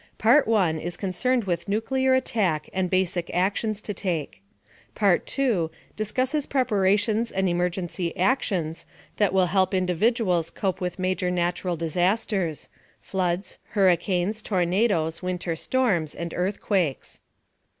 [0.17, 4.41] Part I (pages 3 68) is concerned with nuclear attack and basic actions to take.
[4.95, 8.85] Part II (pages 69 86) discusses preparations and emergency actions
[9.17, 12.69] that will help individuals cope with major natural disasters
[12.99, 17.19] floods, hurricanes, tornadoes, winter storms, and earthquakes.